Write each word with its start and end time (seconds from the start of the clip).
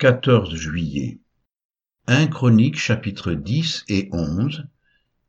14 0.00 0.54
juillet. 0.54 1.18
1 2.06 2.28
Chronique 2.28 2.78
chapitre 2.78 3.32
10 3.34 3.84
et 3.88 4.08
11, 4.12 4.66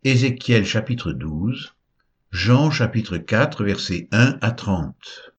Ézéchiel 0.05 0.65
chapitre 0.65 1.11
12, 1.11 1.75
Jean 2.31 2.71
chapitre 2.71 3.17
4 3.17 3.65
versets 3.65 4.07
1 4.13 4.37
à 4.39 4.51
30. 4.51 5.33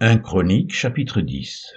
1 0.00 0.16
Chronique 0.16 0.74
chapitre 0.74 1.20
10 1.20 1.74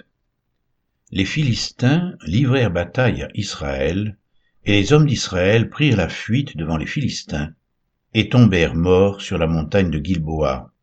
Les 1.10 1.26
Philistins 1.26 2.16
livrèrent 2.24 2.70
bataille 2.70 3.22
à 3.22 3.28
Israël, 3.34 4.16
et 4.64 4.80
les 4.80 4.94
hommes 4.94 5.06
d'Israël 5.06 5.68
prirent 5.68 5.98
la 5.98 6.08
fuite 6.08 6.56
devant 6.56 6.78
les 6.78 6.86
Philistins, 6.86 7.52
et 8.14 8.30
tombèrent 8.30 8.74
morts 8.74 9.20
sur 9.20 9.36
la 9.36 9.46
montagne 9.46 9.90
de 9.90 10.02
Gilboa. 10.02 10.73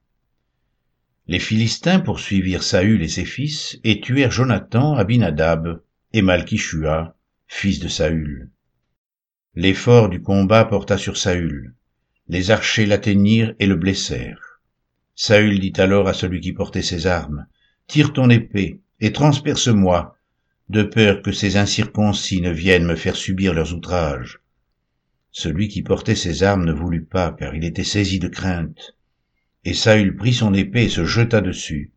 Les 1.31 1.39
Philistins 1.39 2.01
poursuivirent 2.01 2.61
Saül 2.61 3.01
et 3.01 3.07
ses 3.07 3.23
fils, 3.23 3.79
et 3.85 4.01
tuèrent 4.01 4.31
Jonathan, 4.31 4.95
Abinadab 4.95 5.81
et 6.11 6.21
Malchishua, 6.21 7.15
fils 7.47 7.79
de 7.79 7.87
Saül. 7.87 8.49
L'effort 9.55 10.09
du 10.09 10.21
combat 10.21 10.65
porta 10.65 10.97
sur 10.97 11.15
Saül. 11.15 11.73
Les 12.27 12.51
archers 12.51 12.85
l'atteignirent 12.85 13.55
et 13.59 13.65
le 13.65 13.75
blessèrent. 13.75 14.59
Saül 15.15 15.61
dit 15.61 15.71
alors 15.77 16.09
à 16.09 16.13
celui 16.13 16.41
qui 16.41 16.51
portait 16.51 16.81
ses 16.81 17.07
armes, 17.07 17.47
Tire 17.87 18.11
ton 18.11 18.29
épée 18.29 18.81
et 18.99 19.13
transperce-moi, 19.13 20.17
de 20.67 20.83
peur 20.83 21.21
que 21.21 21.31
ces 21.31 21.55
incirconcis 21.55 22.41
ne 22.41 22.51
viennent 22.51 22.85
me 22.85 22.97
faire 22.97 23.15
subir 23.15 23.53
leurs 23.53 23.73
outrages. 23.73 24.41
Celui 25.31 25.69
qui 25.69 25.81
portait 25.81 26.15
ses 26.15 26.43
armes 26.43 26.65
ne 26.65 26.73
voulut 26.73 27.05
pas, 27.05 27.31
car 27.31 27.55
il 27.55 27.63
était 27.63 27.85
saisi 27.85 28.19
de 28.19 28.27
crainte. 28.27 28.97
Et 29.63 29.73
Saül 29.73 30.15
prit 30.15 30.33
son 30.33 30.53
épée 30.53 30.85
et 30.85 30.89
se 30.89 31.05
jeta 31.05 31.41
dessus. 31.41 31.91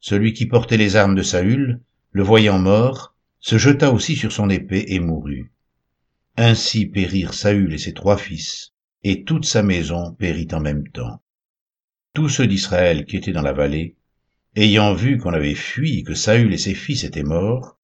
Celui 0.00 0.32
qui 0.32 0.46
portait 0.46 0.76
les 0.76 0.96
armes 0.96 1.14
de 1.14 1.22
Saül, 1.22 1.80
le 2.12 2.22
voyant 2.22 2.58
mort, 2.58 3.14
se 3.38 3.58
jeta 3.58 3.92
aussi 3.92 4.16
sur 4.16 4.32
son 4.32 4.50
épée 4.50 4.84
et 4.88 5.00
mourut. 5.00 5.52
Ainsi 6.36 6.86
périrent 6.86 7.34
Saül 7.34 7.72
et 7.72 7.78
ses 7.78 7.94
trois 7.94 8.16
fils, 8.16 8.72
et 9.04 9.24
toute 9.24 9.44
sa 9.44 9.62
maison 9.62 10.12
périt 10.12 10.48
en 10.52 10.60
même 10.60 10.88
temps. 10.88 11.22
Tous 12.12 12.28
ceux 12.28 12.46
d'Israël 12.46 13.04
qui 13.04 13.16
étaient 13.16 13.32
dans 13.32 13.42
la 13.42 13.52
vallée, 13.52 13.96
ayant 14.56 14.94
vu 14.94 15.18
qu'on 15.18 15.32
avait 15.32 15.54
fui 15.54 15.98
et 15.98 16.02
que 16.02 16.14
Saül 16.14 16.52
et 16.52 16.58
ses 16.58 16.74
fils 16.74 17.04
étaient 17.04 17.22
morts, 17.22 17.78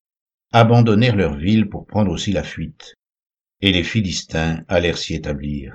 abandonnèrent 0.52 1.16
leur 1.16 1.36
ville 1.36 1.68
pour 1.68 1.86
prendre 1.86 2.10
aussi 2.10 2.32
la 2.32 2.42
fuite, 2.42 2.94
et 3.60 3.72
les 3.72 3.84
Philistins 3.84 4.64
allèrent 4.68 4.98
s'y 4.98 5.14
établir. 5.14 5.74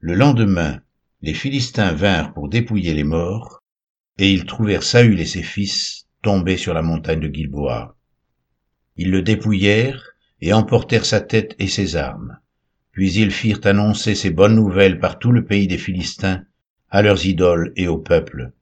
Le 0.00 0.14
lendemain, 0.14 0.80
les 1.22 1.34
Philistins 1.34 1.92
vinrent 1.92 2.32
pour 2.34 2.48
dépouiller 2.48 2.94
les 2.94 3.04
morts, 3.04 3.62
et 4.18 4.30
ils 4.30 4.44
trouvèrent 4.44 4.82
Saül 4.82 5.20
et 5.20 5.26
ses 5.26 5.42
fils 5.42 6.06
tombés 6.22 6.56
sur 6.56 6.74
la 6.74 6.82
montagne 6.82 7.20
de 7.20 7.32
Gilboa. 7.32 7.96
Ils 8.96 9.10
le 9.10 9.22
dépouillèrent 9.22 10.12
et 10.40 10.52
emportèrent 10.52 11.04
sa 11.04 11.20
tête 11.20 11.54
et 11.58 11.68
ses 11.68 11.96
armes. 11.96 12.38
Puis 12.92 13.14
ils 13.14 13.30
firent 13.30 13.60
annoncer 13.64 14.14
ces 14.14 14.30
bonnes 14.30 14.54
nouvelles 14.54 15.00
par 15.00 15.18
tout 15.18 15.32
le 15.32 15.44
pays 15.44 15.66
des 15.66 15.78
Philistins, 15.78 16.44
à 16.90 17.02
leurs 17.02 17.26
idoles 17.26 17.72
et 17.76 17.88
au 17.88 17.98
peuple. 17.98 18.52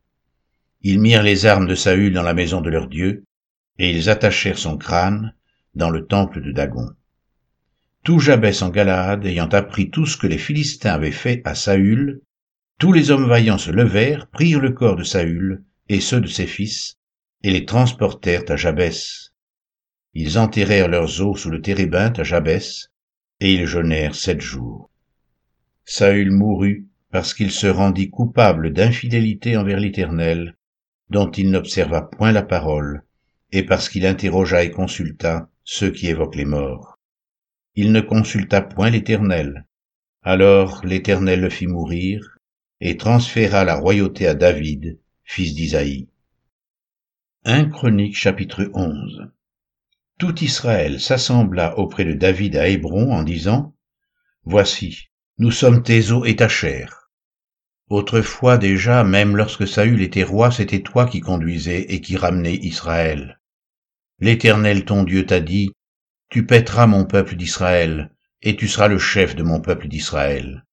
Ils 0.83 1.01
mirent 1.01 1.23
les 1.23 1.47
armes 1.47 1.67
de 1.67 1.75
Saül 1.75 2.13
dans 2.13 2.23
la 2.23 2.35
maison 2.35 2.61
de 2.61 2.71
leur 2.71 2.89
Dieu, 2.89 3.25
et 3.79 3.91
ils 3.91 4.11
attachèrent 4.11 4.59
son 4.59 4.77
crâne 4.77 5.35
dans 5.75 5.91
le 5.91 6.07
temple 6.07 6.41
de 6.41 6.53
Dagon. 6.53 6.91
Tout 8.05 8.19
Jabès 8.19 8.63
en 8.63 8.71
Galaad 8.71 9.25
ayant 9.25 9.49
appris 9.49 9.91
tout 9.91 10.07
ce 10.07 10.17
que 10.17 10.27
les 10.27 10.39
Philistins 10.39 10.93
avaient 10.93 11.11
fait 11.11 11.43
à 11.45 11.55
Saül, 11.55 12.21
tous 12.79 12.93
les 12.93 13.11
hommes 13.11 13.29
vaillants 13.29 13.59
se 13.59 13.71
levèrent, 13.71 14.27
prirent 14.29 14.61
le 14.61 14.73
corps 14.73 14.97
de 14.97 15.05
Saül 15.05 15.65
et 15.89 16.01
ceux 16.01 16.21
de 16.21 16.27
ses 16.27 16.47
fils, 16.47 16.97
et 17.43 17.51
les 17.51 17.65
transportèrent 17.65 18.45
à 18.49 18.57
Jabès. 18.57 19.33
Ils 20.15 20.39
enterrèrent 20.39 20.89
leurs 20.89 21.21
os 21.21 21.41
sous 21.41 21.51
le 21.51 21.61
térébinthe 21.61 22.19
à 22.19 22.25
Jabès, 22.25 22.91
et 23.41 23.55
ils 23.55 23.67
jeûnèrent 23.67 24.15
sept 24.15 24.41
jours. 24.41 24.91
Saül 25.85 26.31
mourut 26.31 26.87
parce 27.11 27.35
qu'il 27.35 27.51
se 27.51 27.67
rendit 27.67 28.11
coupable 28.11 28.73
d'infidélité 28.73 29.57
envers 29.57 29.79
l'Éternel, 29.79 30.57
dont 31.11 31.31
il 31.31 31.51
n'observa 31.51 32.03
point 32.03 32.33
la 32.33 32.43
parole, 32.43 33.05
et 33.53 33.63
parce 33.63 33.89
qu'il 33.89 34.05
interrogea 34.07 34.65
et 34.65 34.71
consulta 34.71 35.49
ceux 35.63 35.91
qui 35.91 36.09
évoquent 36.09 36.37
les 36.37 36.45
morts. 36.45 36.99
Il 37.77 37.93
ne 37.93 38.01
consulta 38.01 38.63
point 38.63 38.91
l'Éternel. 38.91 39.67
Alors 40.23 40.85
l'Éternel 40.85 41.41
le 41.41 41.51
fit 41.51 41.67
mourir, 41.67 42.34
et 42.87 42.99
transféra 42.99 43.65
la 43.65 43.77
royauté 43.77 44.27
à 44.27 44.35
David, 44.35 45.01
fils 45.23 45.55
d'Isaïe. 45.55 46.07
1 47.47 47.71
Chronique 47.71 48.15
chapitre 48.15 48.71
11 48.75 49.31
Tout 50.19 50.45
Israël 50.45 51.01
s'assembla 51.01 51.79
auprès 51.79 52.05
de 52.05 52.13
David 52.13 52.57
à 52.57 52.69
Hébron 52.69 53.11
en 53.11 53.23
disant, 53.23 53.75
Voici, 54.45 55.09
nous 55.39 55.51
sommes 55.51 55.83
tes 55.83 56.11
os 56.11 56.29
et 56.29 56.37
ta 56.37 56.51
chair. 56.51 57.09
Autrefois 57.89 58.59
déjà, 58.59 59.03
même 59.03 59.35
lorsque 59.35 59.67
Saül 59.67 60.03
était 60.03 60.23
roi, 60.23 60.51
c'était 60.51 60.83
toi 60.83 61.07
qui 61.07 61.21
conduisais 61.21 61.87
et 61.89 62.03
qui 62.03 62.19
ramenais 62.19 62.57
Israël. 62.57 63.41
L'Éternel 64.19 64.85
ton 64.85 65.05
Dieu 65.05 65.25
t'a 65.25 65.41
dit, 65.41 65.73
Tu 66.29 66.45
pèteras 66.45 66.87
mon 66.87 67.07
peuple 67.07 67.37
d'Israël, 67.37 68.11
et 68.43 68.57
tu 68.57 68.69
seras 68.69 68.89
le 68.89 68.99
chef 68.99 69.35
de 69.35 69.43
mon 69.43 69.63
peuple 69.63 69.89
d'Israël. 69.89 70.67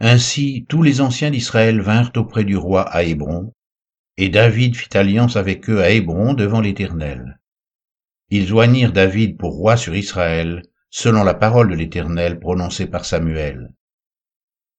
Ainsi 0.00 0.66
tous 0.68 0.82
les 0.82 1.00
anciens 1.00 1.30
d'Israël 1.30 1.80
vinrent 1.80 2.12
auprès 2.16 2.44
du 2.44 2.56
roi 2.56 2.82
à 2.82 3.04
Hébron, 3.04 3.52
et 4.16 4.28
David 4.28 4.76
fit 4.76 4.96
alliance 4.96 5.36
avec 5.36 5.68
eux 5.70 5.82
à 5.82 5.90
Hébron 5.90 6.34
devant 6.34 6.60
l'Éternel. 6.60 7.40
Ils 8.30 8.46
joignirent 8.46 8.92
David 8.92 9.38
pour 9.38 9.52
roi 9.52 9.76
sur 9.76 9.94
Israël, 9.94 10.62
selon 10.90 11.24
la 11.24 11.34
parole 11.34 11.70
de 11.70 11.74
l'Éternel 11.74 12.38
prononcée 12.38 12.86
par 12.86 13.04
Samuel. 13.04 13.72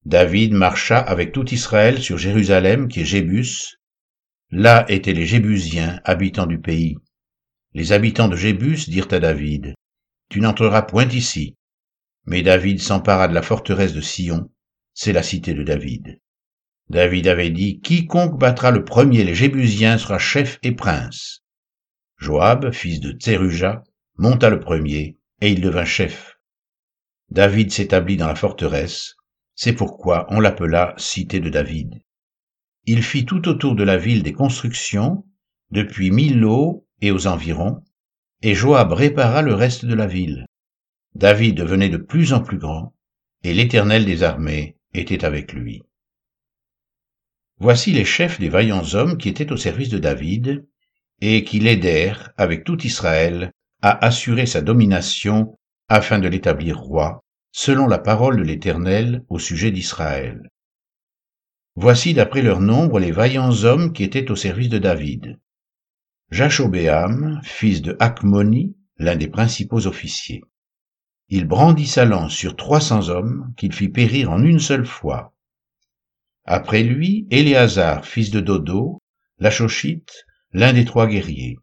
David 0.05 0.53
marcha 0.53 0.99
avec 0.99 1.31
tout 1.31 1.53
Israël 1.53 2.01
sur 2.01 2.17
Jérusalem 2.17 2.87
qui 2.87 3.01
est 3.01 3.05
Jébus. 3.05 3.79
Là 4.51 4.85
étaient 4.87 5.13
les 5.13 5.25
Jébusiens, 5.25 5.99
habitants 6.03 6.45
du 6.45 6.59
pays. 6.59 6.97
Les 7.73 7.91
habitants 7.91 8.27
de 8.27 8.35
Jébus 8.35 8.89
dirent 8.89 9.11
à 9.11 9.19
David, 9.19 9.73
Tu 10.29 10.39
n'entreras 10.39 10.83
point 10.83 11.07
ici. 11.09 11.55
Mais 12.25 12.41
David 12.41 12.79
s'empara 12.79 13.27
de 13.27 13.33
la 13.33 13.41
forteresse 13.41 13.93
de 13.93 14.01
Sion, 14.01 14.49
c'est 14.95 15.13
la 15.13 15.21
cité 15.21 15.53
de 15.53 15.61
David. 15.61 16.19
David 16.89 17.27
avait 17.27 17.49
dit, 17.49 17.81
Quiconque 17.81 18.39
battra 18.39 18.71
le 18.71 18.85
premier 18.85 19.23
les 19.23 19.35
Jébusiens 19.35 19.97
sera 19.97 20.17
chef 20.17 20.57
et 20.63 20.71
prince. 20.71 21.43
Joab, 22.17 22.71
fils 22.71 23.01
de 23.01 23.11
Tseruja, 23.11 23.83
monta 24.17 24.49
le 24.49 24.59
premier, 24.59 25.17
et 25.41 25.51
il 25.51 25.61
devint 25.61 25.85
chef. 25.85 26.39
David 27.29 27.71
s'établit 27.71 28.17
dans 28.17 28.27
la 28.27 28.35
forteresse, 28.35 29.15
c'est 29.53 29.73
pourquoi 29.73 30.27
on 30.29 30.39
l'appela 30.39 30.93
cité 30.97 31.39
de 31.39 31.49
David. 31.49 32.01
Il 32.85 33.03
fit 33.03 33.25
tout 33.25 33.47
autour 33.49 33.75
de 33.75 33.83
la 33.83 33.97
ville 33.97 34.23
des 34.23 34.33
constructions, 34.33 35.25
depuis 35.71 36.11
Milo 36.11 36.87
et 37.01 37.11
aux 37.11 37.27
environs, 37.27 37.83
et 38.41 38.55
Joab 38.55 38.93
répara 38.93 39.41
le 39.41 39.55
reste 39.55 39.85
de 39.85 39.95
la 39.95 40.07
ville. 40.07 40.45
David 41.15 41.57
devenait 41.57 41.89
de 41.89 41.97
plus 41.97 42.31
en 42.31 42.41
plus 42.41 42.59
grand, 42.59 42.95
et 43.43 43.53
l'Éternel 43.53 44.05
des 44.05 44.23
armées 44.23 44.77
était 44.99 45.25
avec 45.25 45.53
lui. 45.53 45.83
Voici 47.57 47.93
les 47.93 48.05
chefs 48.05 48.39
des 48.39 48.49
vaillants 48.49 48.93
hommes 48.93 49.17
qui 49.17 49.29
étaient 49.29 49.51
au 49.51 49.57
service 49.57 49.89
de 49.89 49.97
David, 49.97 50.65
et 51.21 51.43
qui 51.43 51.59
l'aidèrent, 51.59 52.33
avec 52.37 52.63
tout 52.63 52.85
Israël, 52.85 53.51
à 53.81 54.05
assurer 54.05 54.45
sa 54.45 54.61
domination 54.61 55.57
afin 55.87 56.19
de 56.19 56.27
l'établir 56.27 56.77
roi, 56.77 57.21
selon 57.51 57.87
la 57.87 57.99
parole 57.99 58.37
de 58.37 58.43
l'Éternel 58.43 59.23
au 59.29 59.39
sujet 59.39 59.71
d'Israël. 59.71 60.49
Voici 61.75 62.13
d'après 62.13 62.41
leur 62.41 62.61
nombre 62.61 62.99
les 62.99 63.11
vaillants 63.11 63.63
hommes 63.63 63.93
qui 63.93 64.03
étaient 64.03 64.31
au 64.31 64.35
service 64.35 64.69
de 64.69 64.77
David. 64.77 65.39
Jachobéam, 66.31 67.39
fils 67.43 67.81
de 67.81 67.95
Hakmoni, 67.99 68.75
l'un 68.97 69.15
des 69.15 69.27
principaux 69.27 69.87
officiers. 69.87 70.43
Il 71.27 71.45
brandit 71.45 71.87
sa 71.87 72.05
lance 72.05 72.33
sur 72.33 72.55
trois 72.55 72.79
cents 72.79 73.09
hommes, 73.09 73.51
qu'il 73.57 73.73
fit 73.73 73.89
périr 73.89 74.31
en 74.31 74.43
une 74.43 74.59
seule 74.59 74.85
fois. 74.85 75.33
Après 76.45 76.83
lui, 76.83 77.25
Éléazar, 77.31 78.05
fils 78.05 78.29
de 78.29 78.39
Dodo, 78.39 79.01
l'Achochite, 79.39 80.25
l'un 80.51 80.71
des 80.71 80.85
trois 80.85 81.07
guerriers. 81.07 81.57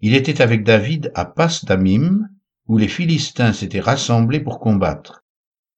Il 0.00 0.16
était 0.16 0.42
avec 0.42 0.64
David 0.64 1.12
à 1.14 1.24
Pas 1.24 1.60
d'Amim, 1.62 2.28
où 2.66 2.76
les 2.76 2.88
Philistins 2.88 3.52
s'étaient 3.52 3.80
rassemblés 3.80 4.40
pour 4.40 4.58
combattre. 4.58 5.24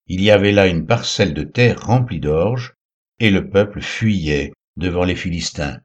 Il 0.07 0.23
y 0.23 0.31
avait 0.31 0.53
là 0.53 0.67
une 0.67 0.87
parcelle 0.87 1.35
de 1.35 1.43
terre 1.43 1.85
remplie 1.85 2.21
d'orge, 2.21 2.75
et 3.19 3.31
le 3.31 3.51
peuple 3.51 3.83
fuyait 3.83 4.53
devant 4.77 5.05
les 5.05 5.15
Philistins. 5.15 5.79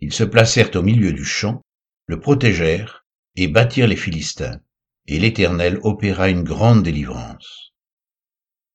Ils 0.00 0.14
se 0.14 0.24
placèrent 0.24 0.74
au 0.74 0.82
milieu 0.82 1.12
du 1.12 1.24
champ, 1.24 1.60
le 2.06 2.20
protégèrent 2.20 3.04
et 3.36 3.48
battirent 3.48 3.86
les 3.86 3.96
Philistins 3.96 4.60
et 5.06 5.18
l'Éternel 5.18 5.78
opéra 5.82 6.30
une 6.30 6.42
grande 6.42 6.82
délivrance. 6.82 7.72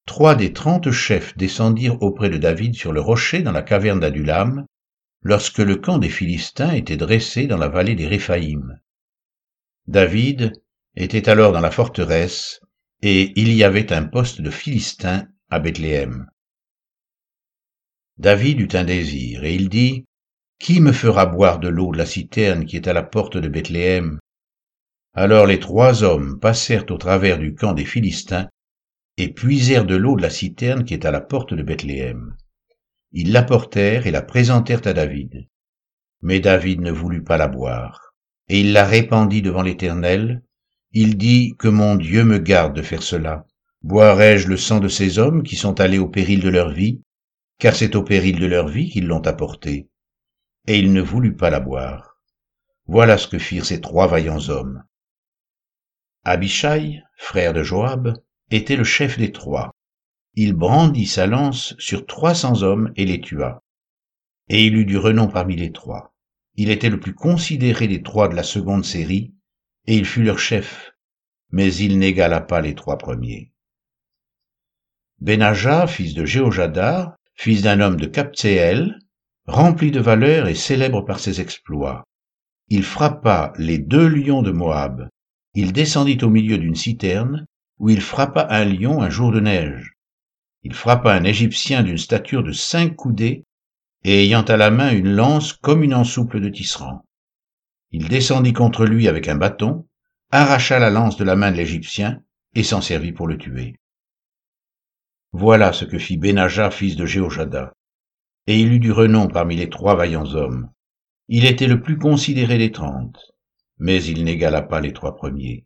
Trois 0.06 0.36
des 0.36 0.54
trente 0.54 0.92
chefs 0.92 1.38
descendirent 1.38 2.02
auprès 2.02 2.30
de 2.30 2.38
David 2.38 2.76
sur 2.76 2.92
le 2.92 3.02
rocher 3.02 3.42
dans 3.42 3.52
la 3.52 3.62
caverne 3.62 4.00
d'Adulam, 4.00 4.66
lorsque 5.22 5.60
le 5.60 5.76
camp 5.76 5.98
des 5.98 6.10
Philistins 6.10 6.72
était 6.72 6.98
dressé 6.98 7.48
dans 7.48 7.58
la 7.58 7.68
vallée 7.68 7.96
des 7.96 8.08
Réphaïm. 8.08 8.80
David 9.88 10.54
était 10.96 11.30
alors 11.30 11.52
dans 11.52 11.60
la 11.60 11.72
forteresse, 11.72 12.60
et 13.02 13.34
il 13.40 13.54
y 13.54 13.64
avait 13.64 13.94
un 13.94 14.04
poste 14.04 14.42
de 14.42 14.50
Philistins 14.50 15.28
à 15.50 15.60
Bethléem. 15.60 16.28
David 18.18 18.60
eut 18.60 18.78
un 18.78 18.84
désir, 18.84 19.44
et 19.44 19.56
il 19.56 19.70
dit, 19.70 20.06
Qui 20.60 20.82
me 20.82 20.92
fera 20.92 21.26
boire 21.26 21.60
de 21.60 21.70
l'eau 21.70 21.92
de 21.92 21.98
la 21.98 22.06
citerne 22.06 22.66
qui 22.66 22.76
est 22.76 22.88
à 22.88 22.94
la 22.94 23.04
porte 23.04 23.38
de 23.38 23.48
Bethléem? 23.48 24.20
Alors 25.14 25.48
les 25.48 25.60
trois 25.60 26.04
hommes 26.04 26.40
passèrent 26.40 26.90
au 26.92 26.98
travers 26.98 27.40
du 27.40 27.56
camp 27.56 27.74
des 27.74 27.86
Philistins, 27.86 28.48
et 29.18 29.34
puisèrent 29.34 29.86
de 29.86 29.96
l'eau 29.96 30.16
de 30.16 30.22
la 30.22 30.30
citerne 30.30 30.86
qui 30.86 30.94
est 30.94 31.06
à 31.06 31.12
la 31.12 31.20
porte 31.20 31.54
de 31.54 31.62
Bethléem. 31.62 32.36
Ils 33.12 33.32
l'apportèrent 33.32 34.08
et 34.08 34.12
la 34.12 34.22
présentèrent 34.22 34.86
à 34.86 34.94
David. 34.94 35.48
Mais 36.22 36.40
David 36.40 36.80
ne 36.82 36.92
voulut 36.92 37.24
pas 37.24 37.38
la 37.38 37.48
boire, 37.48 38.14
et 38.48 38.62
il 38.62 38.72
la 38.72 38.86
répandit 38.86 39.42
devant 39.42 39.62
l'Éternel. 39.62 40.44
Il 40.92 41.18
dit, 41.18 41.56
Que 41.58 41.68
mon 41.68 41.96
Dieu 41.96 42.24
me 42.24 42.38
garde 42.38 42.76
de 42.76 42.82
faire 42.82 43.04
cela. 43.04 43.46
Boirai-je 43.82 44.48
le 44.48 44.58
sang 44.58 44.80
de 44.80 44.88
ces 44.88 45.20
hommes 45.20 45.44
qui 45.44 45.56
sont 45.56 45.80
allés 45.80 46.00
au 46.00 46.08
péril 46.08 46.40
de 46.40 46.50
leur 46.50 46.70
vie, 46.70 47.02
car 47.58 47.76
c'est 47.76 47.96
au 47.96 48.04
péril 48.04 48.40
de 48.40 48.46
leur 48.46 48.68
vie 48.68 48.90
qu'ils 48.90 49.08
l'ont 49.08 49.26
apportée. 49.26 49.90
Et 50.68 50.78
il 50.78 50.94
ne 50.94 51.02
voulut 51.02 51.36
pas 51.36 51.50
la 51.50 51.60
boire. 51.60 52.22
Voilà 52.88 53.18
ce 53.18 53.28
que 53.28 53.38
firent 53.38 53.66
ces 53.66 53.82
trois 53.82 54.08
vaillants 54.08 54.50
hommes. 54.50 54.84
Abishai, 56.24 57.02
frère 57.18 57.54
de 57.54 57.64
Joab, 57.64 58.14
était 58.52 58.76
le 58.76 58.84
chef 58.84 59.18
des 59.18 59.32
trois 59.32 59.72
il 60.42 60.54
brandit 60.54 61.06
sa 61.06 61.28
lance 61.28 61.76
sur 61.80 62.06
trois 62.06 62.34
cents 62.34 62.62
hommes 62.64 62.94
et 62.96 63.06
les 63.06 63.20
tua. 63.20 63.62
Et 64.48 64.66
il 64.66 64.78
eut 64.78 64.86
du 64.86 64.98
renom 64.98 65.28
parmi 65.28 65.58
les 65.58 65.74
trois. 65.74 66.14
Il 66.56 66.70
était 66.70 66.90
le 66.90 67.00
plus 67.00 67.14
considéré 67.14 67.90
des 67.90 68.02
trois 68.02 68.30
de 68.30 68.36
la 68.36 68.44
seconde 68.44 68.86
série, 68.86 69.34
et 69.86 69.98
il 69.98 70.06
fut 70.06 70.24
leur 70.24 70.40
chef, 70.40 70.92
mais 71.52 71.76
il 71.76 72.00
n'égala 72.00 72.40
pas 72.40 72.62
les 72.62 72.74
trois 72.74 72.98
premiers. 72.98 73.52
Benaja, 75.20 75.88
fils 75.88 76.14
de 76.14 76.24
Jéhojada, 76.24 77.18
fils 77.36 77.62
d'un 77.62 77.82
homme 77.82 78.00
de 78.00 78.06
Captséel, 78.06 78.98
rempli 79.46 79.92
de 79.92 80.00
valeur 80.00 80.48
et 80.48 80.56
célèbre 80.56 81.02
par 81.02 81.20
ses 81.20 81.42
exploits. 81.42 82.06
Il 82.70 82.84
frappa 82.84 83.52
les 83.58 83.78
deux 83.78 84.08
lions 84.08 84.42
de 84.42 84.52
Moab. 84.52 85.10
Il 85.54 85.74
descendit 85.74 86.20
au 86.24 86.30
milieu 86.30 86.58
d'une 86.58 86.76
citerne, 86.76 87.46
où 87.80 87.90
il 87.90 88.02
frappa 88.02 88.48
un 88.50 88.66
lion 88.66 89.02
un 89.02 89.10
jour 89.10 89.32
de 89.32 89.40
neige. 89.40 89.94
Il 90.64 90.74
frappa 90.74 91.14
un 91.14 91.24
Égyptien 91.24 91.84
d'une 91.84 91.98
stature 91.98 92.44
de 92.44 92.52
cinq 92.52 92.96
coudées, 92.96 93.46
et 94.04 94.24
ayant 94.24 94.44
à 94.44 94.58
la 94.58 94.72
main 94.72 94.92
une 94.92 95.14
lance 95.14 95.54
comme 95.54 95.84
une 95.84 95.94
ensouple 95.94 96.40
de 96.40 96.50
tisserand. 96.50 97.04
Il 97.92 98.08
descendit 98.08 98.54
contre 98.54 98.86
lui 98.86 99.08
avec 99.08 99.28
un 99.28 99.36
bâton, 99.36 99.88
arracha 100.32 100.80
la 100.80 100.90
lance 100.90 101.18
de 101.18 101.24
la 101.24 101.36
main 101.36 101.52
de 101.52 101.58
l'Égyptien, 101.58 102.22
et 102.54 102.64
s'en 102.64 102.82
servit 102.82 103.12
pour 103.12 103.28
le 103.28 103.38
tuer. 103.38 103.76
Voilà 105.32 105.74
ce 105.74 105.86
que 105.86 105.98
fit 105.98 106.18
Benaja, 106.18 106.72
fils 106.72 106.96
de 106.96 107.06
Jéhojada. 107.06 107.74
Et 108.48 108.60
il 108.60 108.74
eut 108.74 108.80
du 108.80 108.92
renom 108.92 109.28
parmi 109.28 109.56
les 109.56 109.70
trois 109.70 109.96
vaillants 109.96 110.34
hommes. 110.34 110.72
Il 111.28 111.46
était 111.46 111.68
le 111.68 111.82
plus 111.82 111.98
considéré 111.98 112.58
des 112.58 112.72
trente, 112.72 113.20
mais 113.80 114.04
il 114.04 114.24
n'égala 114.24 114.62
pas 114.62 114.82
les 114.82 114.94
trois 114.94 115.16
premiers. 115.16 115.66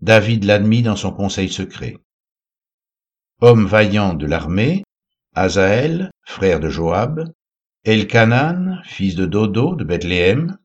David 0.00 0.44
l'admit 0.44 0.82
dans 0.82 0.96
son 0.96 1.12
conseil 1.12 1.48
secret. 1.48 1.96
Homme 3.40 3.66
vaillant 3.66 4.14
de 4.14 4.26
l'armée, 4.26 4.82
Azaël, 5.34 6.10
frère 6.24 6.60
de 6.60 6.68
Joab, 6.68 7.32
Elkanan, 7.84 8.82
fils 8.84 9.14
de 9.14 9.26
Dodo 9.26 9.74
de 9.74 9.84
Bethléem, 9.84 10.58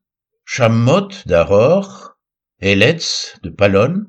Shammot 0.45 1.09
d'Aror, 1.25 2.17
Eletz 2.59 3.37
de 3.43 3.49
Palon, 3.49 4.05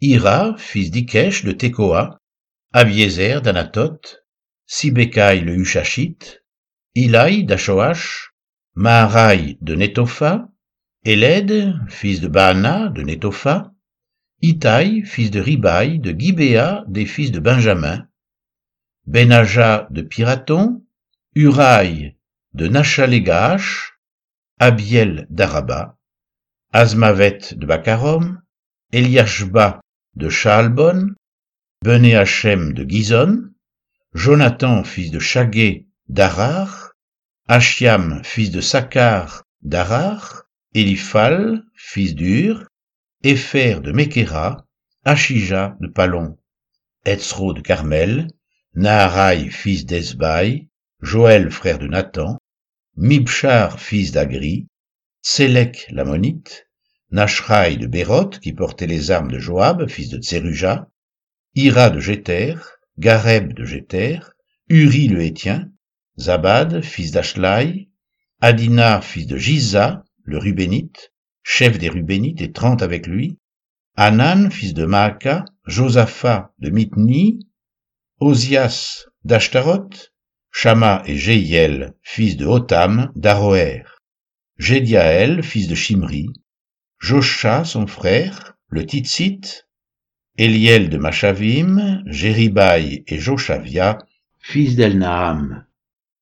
Ira, 0.00 0.56
fils 0.58 0.90
d'Ikesh 0.90 1.44
de 1.44 1.52
Tekoa, 1.52 2.18
Abiezer 2.72 3.40
d'Anatoth, 3.42 4.24
Sibékai 4.66 5.40
le 5.40 5.54
Hushachite, 5.54 6.42
Ilaï 6.94 7.44
d'Ashoach, 7.44 8.32
Maharai 8.74 9.58
de 9.60 9.74
Netopha, 9.74 10.48
Eled, 11.04 11.80
fils 11.88 12.20
de 12.20 12.28
Baana 12.28 12.88
de 12.88 13.02
Netopha, 13.02 13.72
Itaï, 14.40 15.02
fils 15.02 15.32
de 15.32 15.40
Ribaï, 15.40 15.98
de 15.98 16.12
Gibéa, 16.12 16.84
des 16.86 17.06
fils 17.06 17.32
de 17.32 17.40
Benjamin, 17.40 18.06
Benaja 19.06 19.88
de 19.90 20.02
Piraton, 20.02 20.84
Uraï 21.34 22.16
de 22.54 22.68
Nachalégash, 22.68 23.94
Abiel 24.60 25.26
d'Araba, 25.28 25.98
Azmavet 26.72 27.54
de 27.56 27.66
Bakarom, 27.66 28.40
Eliashba 28.92 29.80
de 30.14 30.28
Shaalbon, 30.28 31.16
Bené 31.82 32.14
Hachem 32.14 32.74
de 32.74 32.88
Gizon, 32.88 33.50
Jonathan, 34.14 34.84
fils 34.84 35.10
de 35.10 35.18
Shagé 35.18 35.88
d'Arar, 36.08 36.92
Achiam, 37.48 38.22
fils 38.22 38.52
de 38.52 38.60
Sakar 38.60 39.42
d'Arar, 39.62 40.41
Eliphal, 40.74 41.64
fils 41.74 42.14
d'Ur, 42.14 42.66
Épher 43.22 43.82
de 43.82 43.92
Mekera, 43.92 44.66
Achija 45.04 45.76
de 45.80 45.86
Palon, 45.86 46.38
Etzro 47.04 47.52
de 47.52 47.60
Carmel, 47.60 48.28
Naharai 48.74 49.50
fils 49.50 49.84
d'Esbaï, 49.84 50.68
Joël 51.02 51.50
frère 51.50 51.78
de 51.78 51.86
Nathan, 51.86 52.38
Mibchar 52.96 53.78
fils 53.78 54.12
d'Agri, 54.12 54.66
Sélek 55.20 55.88
l'ammonite, 55.90 56.68
Nashraï 57.10 57.76
de 57.76 57.86
Béroth 57.86 58.38
qui 58.38 58.54
portait 58.54 58.86
les 58.86 59.10
armes 59.10 59.30
de 59.30 59.38
Joab, 59.38 59.86
fils 59.88 60.08
de 60.08 60.16
Tseruja, 60.16 60.88
Ira 61.54 61.90
de 61.90 62.00
Jéter, 62.00 62.54
Gareb 62.98 63.52
de 63.52 63.66
Jéter, 63.66 64.20
Uri 64.70 65.08
le 65.08 65.22
Hétien, 65.22 65.70
Zabad, 66.18 66.80
fils 66.80 67.10
d'Ashlaï, 67.10 67.90
Adina, 68.40 69.02
fils 69.02 69.26
de 69.26 69.36
Giza, 69.36 70.02
le 70.24 70.38
Rubénite, 70.38 71.12
chef 71.42 71.78
des 71.78 71.88
Rubénites, 71.88 72.40
et 72.40 72.52
trente 72.52 72.82
avec 72.82 73.06
lui, 73.06 73.38
Anan, 73.96 74.50
fils 74.50 74.74
de 74.74 74.86
Maaka, 74.86 75.44
Josaphat 75.66 76.52
de 76.58 76.70
Mitni, 76.70 77.40
Osias 78.20 79.06
d'Ashtaroth, 79.24 80.12
Shama 80.50 81.02
et 81.06 81.16
Jéiel, 81.16 81.94
fils 82.02 82.36
de 82.36 82.46
Hotam, 82.46 83.12
d'Aroer, 83.16 83.84
Jédiaël, 84.58 85.42
fils 85.42 85.68
de 85.68 85.74
Shimri, 85.74 86.28
Josha, 86.98 87.64
son 87.64 87.86
frère, 87.86 88.56
le 88.68 88.86
Titsite, 88.86 89.66
Eliel 90.38 90.88
de 90.88 90.98
Machavim, 90.98 92.02
Jéribaï 92.06 93.04
et 93.06 93.18
Joshavia, 93.18 93.98
fils 94.38 94.76
d'Elnaam, 94.76 95.66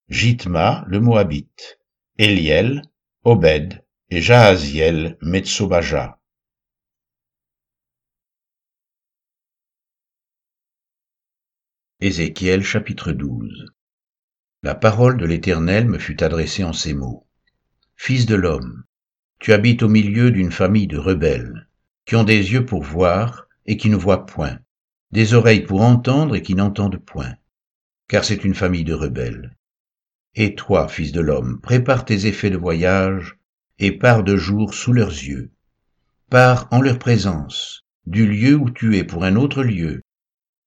Jitma, 0.08 0.84
le 0.88 1.00
Moabite, 1.00 1.78
Eliel, 2.18 2.82
Obed, 3.24 3.84
et 4.12 4.20
Jahaziel 4.20 5.16
Metsobaja. 5.22 6.18
Ézéchiel 12.00 12.64
chapitre 12.64 13.12
12 13.12 13.72
La 14.64 14.74
parole 14.74 15.16
de 15.16 15.26
l'Éternel 15.26 15.86
me 15.86 15.98
fut 15.98 16.24
adressée 16.24 16.64
en 16.64 16.72
ces 16.72 16.92
mots. 16.92 17.24
Fils 17.94 18.26
de 18.26 18.34
l'homme, 18.34 18.82
tu 19.38 19.52
habites 19.52 19.84
au 19.84 19.88
milieu 19.88 20.32
d'une 20.32 20.50
famille 20.50 20.88
de 20.88 20.98
rebelles, 20.98 21.68
qui 22.04 22.16
ont 22.16 22.24
des 22.24 22.52
yeux 22.52 22.66
pour 22.66 22.82
voir 22.82 23.46
et 23.66 23.76
qui 23.76 23.90
ne 23.90 23.96
voient 23.96 24.26
point, 24.26 24.58
des 25.12 25.34
oreilles 25.34 25.62
pour 25.62 25.82
entendre 25.82 26.34
et 26.34 26.42
qui 26.42 26.56
n'entendent 26.56 26.98
point, 26.98 27.36
car 28.08 28.24
c'est 28.24 28.42
une 28.42 28.56
famille 28.56 28.84
de 28.84 28.94
rebelles. 28.94 29.56
Et 30.34 30.56
toi, 30.56 30.88
fils 30.88 31.12
de 31.12 31.20
l'homme, 31.20 31.60
prépare 31.60 32.04
tes 32.04 32.26
effets 32.26 32.50
de 32.50 32.56
voyage 32.56 33.39
et 33.82 33.92
pars 33.92 34.22
de 34.22 34.36
jour 34.36 34.74
sous 34.74 34.92
leurs 34.92 35.08
yeux. 35.08 35.50
Pars 36.28 36.68
en 36.70 36.82
leur 36.82 36.98
présence, 36.98 37.86
du 38.06 38.26
lieu 38.26 38.54
où 38.54 38.68
tu 38.68 38.98
es 38.98 39.04
pour 39.04 39.24
un 39.24 39.36
autre 39.36 39.62
lieu. 39.62 40.02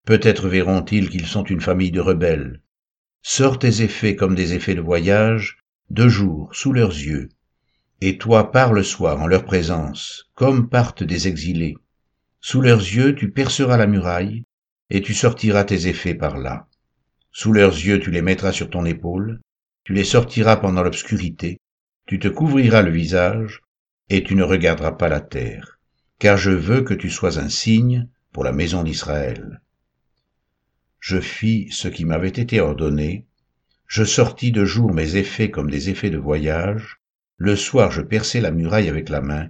Peut-être 0.04 0.50
verront-ils 0.50 1.12
qu'ils 1.12 1.28
sont 1.28 1.44
une 1.44 1.62
famille 1.62 1.92
de 1.92 2.02
rebelles. 2.02 2.62
Sors 3.22 3.60
tes 3.60 3.84
effets 3.84 4.16
comme 4.16 4.34
des 4.34 4.56
effets 4.56 4.74
de 4.74 4.82
voyage, 4.82 5.60
de 5.92 6.08
jour, 6.08 6.50
sous 6.56 6.74
leurs 6.74 6.90
yeux. 6.92 7.30
Et 8.02 8.18
toi 8.18 8.52
pars 8.52 8.74
le 8.74 8.82
soir 8.82 9.22
en 9.22 9.28
leur 9.28 9.46
présence, 9.46 10.26
comme 10.34 10.68
partent 10.68 11.04
des 11.04 11.28
exilés. 11.28 11.78
Sous 12.42 12.62
leurs 12.62 12.82
yeux 12.82 13.14
tu 13.14 13.30
perceras 13.30 13.78
la 13.78 13.86
muraille, 13.86 14.44
et 14.90 15.04
tu 15.04 15.14
sortiras 15.14 15.66
tes 15.66 15.86
effets 15.88 16.16
par 16.16 16.40
là. 16.40 16.68
Sous 17.32 17.54
leurs 17.54 17.76
yeux 17.76 18.00
tu 18.00 18.10
les 18.10 18.24
mettras 18.24 18.54
sur 18.54 18.72
ton 18.72 18.86
épaule, 18.86 19.40
tu 19.84 19.94
les 19.94 20.04
sortiras 20.04 20.56
pendant 20.56 20.82
l'obscurité, 20.82 21.60
tu 22.06 22.20
te 22.20 22.28
couvriras 22.28 22.82
le 22.82 22.92
visage, 22.92 23.62
et 24.10 24.24
tu 24.24 24.36
ne 24.36 24.44
regarderas 24.44 24.94
pas 24.94 25.10
la 25.10 25.22
terre, 25.22 25.80
car 26.20 26.38
je 26.38 26.52
veux 26.52 26.82
que 26.82 26.94
tu 26.94 27.10
sois 27.10 27.40
un 27.40 27.50
signe 27.50 28.10
pour 28.32 28.44
la 28.44 28.52
maison 28.52 28.84
d'Israël. 28.84 29.62
Je 31.00 31.20
fis 31.20 31.70
ce 31.72 31.88
qui 31.88 32.06
m'avait 32.06 32.30
été 32.30 32.60
ordonné, 32.60 33.28
Je 33.88 34.04
sortis 34.04 34.52
de 34.52 34.66
jour 34.66 34.92
mes 34.92 35.18
effets 35.18 35.52
comme 35.52 35.70
des 35.70 35.90
effets 35.90 36.10
de 36.10 36.18
voyage, 36.18 36.98
le 37.38 37.56
soir 37.56 37.92
je 37.92 38.02
perçai 38.02 38.42
la 38.42 38.52
muraille 38.52 38.90
avec 38.90 39.10
la 39.10 39.22
main, 39.22 39.50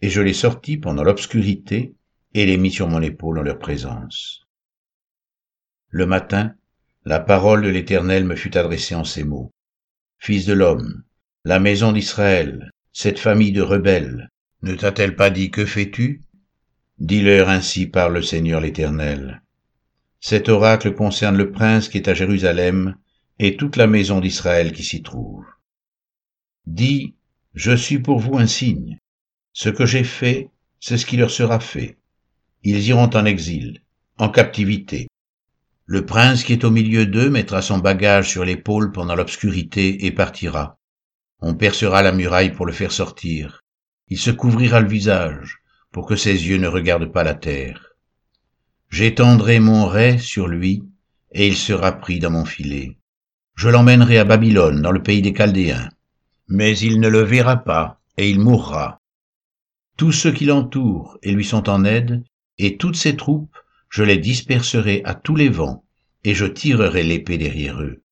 et 0.00 0.10
je 0.10 0.20
les 0.20 0.34
sortis 0.34 0.76
pendant 0.76 1.04
l'obscurité, 1.04 1.94
et 2.34 2.44
les 2.44 2.58
mis 2.58 2.70
sur 2.70 2.88
mon 2.88 3.00
épaule 3.00 3.38
en 3.38 3.42
leur 3.42 3.58
présence. 3.58 4.46
Le 5.88 6.04
matin, 6.04 6.54
la 7.04 7.20
parole 7.20 7.62
de 7.62 7.70
l'Éternel 7.70 8.24
me 8.24 8.36
fut 8.36 8.56
adressée 8.56 8.94
en 8.94 9.04
ces 9.04 9.24
mots. 9.24 9.50
Fils 10.18 10.44
de 10.44 10.52
l'homme, 10.52 11.02
la 11.44 11.60
maison 11.60 11.92
d'Israël, 11.92 12.70
cette 12.92 13.18
famille 13.18 13.52
de 13.52 13.62
rebelles, 13.62 14.28
ne 14.62 14.74
t'a-t-elle 14.74 15.14
pas 15.14 15.30
dit 15.30 15.50
que 15.50 15.64
fais-tu? 15.64 16.22
Dis-leur 16.98 17.48
ainsi 17.48 17.86
par 17.86 18.10
le 18.10 18.22
Seigneur 18.22 18.60
l'Éternel. 18.60 19.42
Cet 20.20 20.48
oracle 20.48 20.94
concerne 20.94 21.36
le 21.36 21.52
prince 21.52 21.88
qui 21.88 21.98
est 21.98 22.08
à 22.08 22.14
Jérusalem 22.14 22.96
et 23.38 23.56
toute 23.56 23.76
la 23.76 23.86
maison 23.86 24.18
d'Israël 24.18 24.72
qui 24.72 24.82
s'y 24.82 25.02
trouve. 25.02 25.44
Dis, 26.66 27.14
je 27.54 27.74
suis 27.76 28.00
pour 28.00 28.18
vous 28.18 28.36
un 28.36 28.48
signe. 28.48 28.98
Ce 29.52 29.68
que 29.68 29.86
j'ai 29.86 30.04
fait, 30.04 30.50
c'est 30.80 30.98
ce 30.98 31.06
qui 31.06 31.16
leur 31.16 31.30
sera 31.30 31.60
fait. 31.60 31.98
Ils 32.64 32.88
iront 32.88 33.10
en 33.14 33.24
exil, 33.24 33.82
en 34.18 34.28
captivité. 34.28 35.06
Le 35.86 36.04
prince 36.04 36.42
qui 36.42 36.52
est 36.52 36.64
au 36.64 36.72
milieu 36.72 37.06
d'eux 37.06 37.30
mettra 37.30 37.62
son 37.62 37.78
bagage 37.78 38.28
sur 38.28 38.44
l'épaule 38.44 38.90
pendant 38.90 39.14
l'obscurité 39.14 40.04
et 40.04 40.10
partira. 40.10 40.77
On 41.40 41.54
percera 41.54 42.02
la 42.02 42.12
muraille 42.12 42.52
pour 42.52 42.66
le 42.66 42.72
faire 42.72 42.92
sortir. 42.92 43.62
Il 44.08 44.18
se 44.18 44.30
couvrira 44.30 44.80
le 44.80 44.88
visage 44.88 45.58
pour 45.92 46.06
que 46.06 46.16
ses 46.16 46.48
yeux 46.48 46.58
ne 46.58 46.68
regardent 46.68 47.12
pas 47.12 47.24
la 47.24 47.34
terre. 47.34 47.94
J'étendrai 48.90 49.60
mon 49.60 49.86
rai 49.86 50.18
sur 50.18 50.48
lui, 50.48 50.82
et 51.32 51.46
il 51.46 51.56
sera 51.56 51.92
pris 51.92 52.18
dans 52.18 52.30
mon 52.30 52.44
filet. 52.44 52.98
Je 53.54 53.68
l'emmènerai 53.68 54.18
à 54.18 54.24
Babylone, 54.24 54.82
dans 54.82 54.92
le 54.92 55.02
pays 55.02 55.22
des 55.22 55.34
Chaldéens. 55.34 55.88
Mais 56.48 56.76
il 56.78 57.00
ne 57.00 57.08
le 57.08 57.22
verra 57.22 57.56
pas, 57.56 58.00
et 58.16 58.30
il 58.30 58.40
mourra. 58.40 59.00
Tous 59.96 60.12
ceux 60.12 60.32
qui 60.32 60.46
l'entourent 60.46 61.18
et 61.22 61.32
lui 61.32 61.44
sont 61.44 61.68
en 61.68 61.84
aide, 61.84 62.24
et 62.56 62.76
toutes 62.76 62.96
ses 62.96 63.16
troupes, 63.16 63.56
je 63.90 64.02
les 64.02 64.18
disperserai 64.18 65.02
à 65.04 65.14
tous 65.14 65.36
les 65.36 65.48
vents, 65.48 65.84
et 66.24 66.34
je 66.34 66.46
tirerai 66.46 67.02
l'épée 67.02 67.38
derrière 67.38 67.82
eux. 67.82 68.02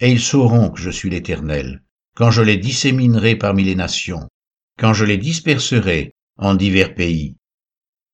Et 0.00 0.10
ils 0.10 0.20
sauront 0.20 0.70
que 0.70 0.80
je 0.80 0.90
suis 0.90 1.10
l'Éternel, 1.10 1.82
quand 2.18 2.32
je 2.32 2.42
les 2.42 2.56
disséminerai 2.56 3.36
parmi 3.36 3.62
les 3.62 3.76
nations, 3.76 4.28
quand 4.76 4.92
je 4.92 5.04
les 5.04 5.18
disperserai 5.18 6.16
en 6.36 6.56
divers 6.56 6.96
pays. 6.96 7.36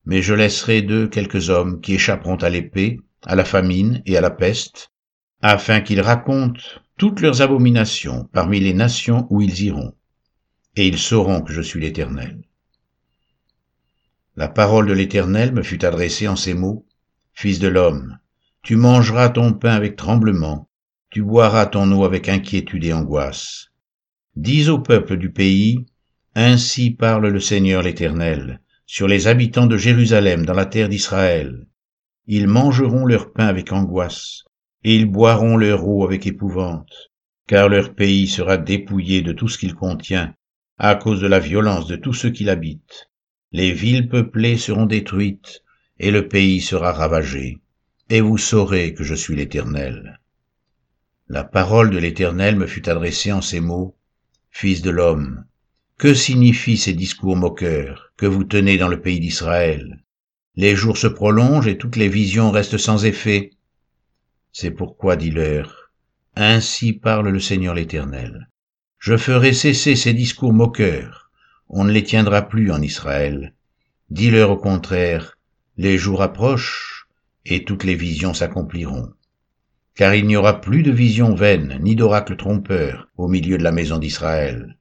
Mais 0.04 0.20
je 0.20 0.34
laisserai 0.34 0.82
d'eux 0.82 1.08
quelques 1.08 1.48
hommes 1.48 1.80
qui 1.80 1.94
échapperont 1.94 2.36
à 2.36 2.50
l'épée, 2.50 2.98
à 3.22 3.34
la 3.34 3.46
famine 3.46 4.02
et 4.04 4.18
à 4.18 4.20
la 4.20 4.30
peste, 4.30 4.90
afin 5.40 5.80
qu'ils 5.80 6.02
racontent 6.02 6.60
toutes 6.98 7.22
leurs 7.22 7.40
abominations 7.40 8.28
parmi 8.30 8.60
les 8.60 8.74
nations 8.74 9.26
où 9.30 9.40
ils 9.40 9.62
iront, 9.62 9.94
et 10.76 10.86
ils 10.86 10.98
sauront 10.98 11.40
que 11.40 11.54
je 11.54 11.62
suis 11.62 11.80
l'Éternel. 11.80 12.42
La 14.36 14.48
parole 14.48 14.86
de 14.86 14.92
l'Éternel 14.92 15.54
me 15.54 15.62
fut 15.62 15.82
adressée 15.82 16.28
en 16.28 16.36
ces 16.36 16.52
mots, 16.52 16.86
Fils 17.32 17.58
de 17.58 17.68
l'homme, 17.68 18.18
tu 18.62 18.76
mangeras 18.76 19.30
ton 19.30 19.54
pain 19.54 19.72
avec 19.72 19.96
tremblement, 19.96 20.68
tu 21.08 21.22
boiras 21.22 21.64
ton 21.64 21.90
eau 21.90 22.04
avec 22.04 22.28
inquiétude 22.28 22.84
et 22.84 22.92
angoisse. 22.92 23.70
Dis 24.36 24.68
au 24.68 24.80
peuple 24.80 25.16
du 25.16 25.30
pays, 25.30 25.86
ainsi 26.34 26.90
parle 26.90 27.28
le 27.28 27.38
Seigneur 27.38 27.82
l'Éternel, 27.82 28.60
sur 28.84 29.06
les 29.06 29.28
habitants 29.28 29.66
de 29.66 29.76
Jérusalem 29.76 30.44
dans 30.44 30.54
la 30.54 30.66
terre 30.66 30.88
d'Israël. 30.88 31.66
Ils 32.26 32.48
mangeront 32.48 33.06
leur 33.06 33.32
pain 33.32 33.46
avec 33.46 33.70
angoisse, 33.72 34.44
et 34.82 34.96
ils 34.96 35.06
boiront 35.06 35.56
leur 35.56 35.86
eau 35.86 36.04
avec 36.04 36.26
épouvante, 36.26 37.12
car 37.46 37.68
leur 37.68 37.94
pays 37.94 38.26
sera 38.26 38.56
dépouillé 38.56 39.22
de 39.22 39.32
tout 39.32 39.46
ce 39.46 39.56
qu'il 39.56 39.74
contient, 39.74 40.34
à 40.78 40.96
cause 40.96 41.20
de 41.20 41.28
la 41.28 41.38
violence 41.38 41.86
de 41.86 41.94
tous 41.94 42.12
ceux 42.12 42.30
qui 42.30 42.42
l'habitent. 42.42 43.10
Les 43.52 43.70
villes 43.70 44.08
peuplées 44.08 44.58
seront 44.58 44.86
détruites, 44.86 45.62
et 46.00 46.10
le 46.10 46.26
pays 46.26 46.60
sera 46.60 46.92
ravagé, 46.92 47.58
et 48.10 48.20
vous 48.20 48.38
saurez 48.38 48.94
que 48.94 49.04
je 49.04 49.14
suis 49.14 49.36
l'Éternel. 49.36 50.18
La 51.28 51.44
parole 51.44 51.90
de 51.90 51.98
l'Éternel 51.98 52.56
me 52.56 52.66
fut 52.66 52.88
adressée 52.88 53.30
en 53.30 53.40
ces 53.40 53.60
mots, 53.60 53.96
Fils 54.56 54.82
de 54.82 54.90
l'homme, 54.90 55.44
que 55.98 56.14
signifient 56.14 56.78
ces 56.78 56.92
discours 56.92 57.34
moqueurs 57.34 58.12
que 58.16 58.24
vous 58.24 58.44
tenez 58.44 58.78
dans 58.78 58.86
le 58.86 59.00
pays 59.00 59.18
d'Israël? 59.18 60.04
Les 60.54 60.76
jours 60.76 60.96
se 60.96 61.08
prolongent 61.08 61.66
et 61.66 61.76
toutes 61.76 61.96
les 61.96 62.08
visions 62.08 62.52
restent 62.52 62.78
sans 62.78 63.04
effet. 63.04 63.50
C'est 64.52 64.70
pourquoi, 64.70 65.16
dis-leur, 65.16 65.90
ainsi 66.36 66.92
parle 66.92 67.30
le 67.30 67.40
Seigneur 67.40 67.74
l'Éternel. 67.74 68.48
Je 69.00 69.16
ferai 69.16 69.52
cesser 69.52 69.96
ces 69.96 70.14
discours 70.14 70.52
moqueurs, 70.52 71.32
on 71.68 71.82
ne 71.82 71.90
les 71.90 72.04
tiendra 72.04 72.42
plus 72.42 72.70
en 72.70 72.80
Israël. 72.80 73.54
Dis-leur 74.10 74.50
au 74.50 74.56
contraire, 74.56 75.36
les 75.78 75.98
jours 75.98 76.22
approchent 76.22 77.08
et 77.44 77.64
toutes 77.64 77.82
les 77.82 77.96
visions 77.96 78.34
s'accompliront. 78.34 79.14
Car 79.94 80.14
il 80.14 80.26
n'y 80.26 80.36
aura 80.36 80.60
plus 80.60 80.82
de 80.82 80.90
visions 80.90 81.34
vaines 81.34 81.78
ni 81.80 81.96
d'oracles 81.96 82.36
trompeurs 82.36 83.08
au 83.16 83.28
milieu 83.28 83.58
de 83.58 83.64
la 83.64 83.72
maison 83.72 83.98
d'Israël 83.98 84.76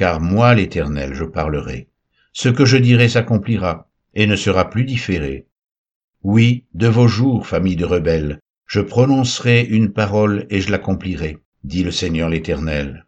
car 0.00 0.18
moi 0.18 0.54
l'Éternel 0.54 1.12
je 1.12 1.24
parlerai. 1.24 1.88
Ce 2.32 2.48
que 2.48 2.64
je 2.64 2.78
dirai 2.78 3.10
s'accomplira, 3.10 3.90
et 4.14 4.26
ne 4.26 4.34
sera 4.34 4.70
plus 4.70 4.84
différé. 4.84 5.46
Oui, 6.22 6.64
de 6.72 6.88
vos 6.88 7.06
jours, 7.06 7.46
famille 7.46 7.76
de 7.76 7.84
rebelles, 7.84 8.40
je 8.66 8.80
prononcerai 8.80 9.62
une 9.62 9.92
parole 9.92 10.46
et 10.48 10.62
je 10.62 10.70
l'accomplirai, 10.70 11.36
dit 11.64 11.84
le 11.84 11.90
Seigneur 11.90 12.30
l'Éternel. 12.30 13.04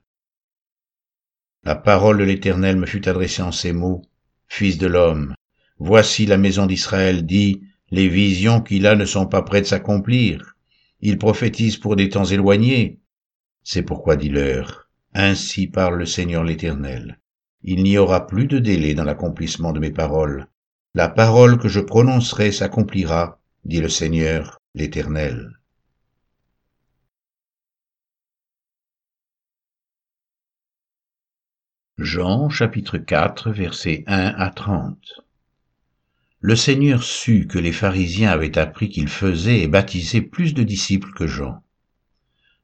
La 1.64 1.76
parole 1.76 2.18
de 2.18 2.24
l'Éternel 2.24 2.76
me 2.76 2.84
fut 2.84 3.08
adressée 3.08 3.40
en 3.40 3.52
ces 3.52 3.72
mots, 3.72 4.02
Fils 4.48 4.76
de 4.76 4.86
l'homme, 4.86 5.34
voici 5.78 6.26
la 6.26 6.36
maison 6.36 6.66
d'Israël 6.66 7.24
dit, 7.24 7.62
les 7.90 8.08
visions 8.08 8.60
qu'il 8.60 8.86
a 8.86 8.96
ne 8.96 9.06
sont 9.06 9.26
pas 9.26 9.40
près 9.40 9.62
de 9.62 9.66
s'accomplir. 9.66 10.51
Il 11.02 11.18
prophétise 11.18 11.76
pour 11.78 11.96
des 11.96 12.08
temps 12.08 12.24
éloignés. 12.24 13.00
C'est 13.64 13.82
pourquoi 13.82 14.14
dis-leur, 14.16 14.88
ainsi 15.14 15.66
parle 15.66 15.96
le 15.98 16.06
Seigneur 16.06 16.44
l'Éternel. 16.44 17.18
Il 17.64 17.82
n'y 17.82 17.98
aura 17.98 18.28
plus 18.28 18.46
de 18.46 18.60
délai 18.60 18.94
dans 18.94 19.02
l'accomplissement 19.02 19.72
de 19.72 19.80
mes 19.80 19.90
paroles. 19.90 20.46
La 20.94 21.08
parole 21.08 21.58
que 21.58 21.68
je 21.68 21.80
prononcerai 21.80 22.52
s'accomplira, 22.52 23.40
dit 23.64 23.80
le 23.80 23.88
Seigneur 23.88 24.60
l'Éternel. 24.74 25.58
Jean 31.98 32.48
chapitre 32.48 32.98
4 32.98 33.50
versets 33.50 34.04
1 34.06 34.34
à 34.36 34.50
30 34.50 34.98
Le 36.44 36.56
Seigneur 36.56 37.04
sut 37.04 37.46
que 37.46 37.60
les 37.60 37.70
pharisiens 37.70 38.30
avaient 38.30 38.58
appris 38.58 38.88
qu'il 38.88 39.06
faisait 39.06 39.60
et 39.60 39.68
baptisait 39.68 40.22
plus 40.22 40.54
de 40.54 40.64
disciples 40.64 41.12
que 41.12 41.28
Jean. 41.28 41.62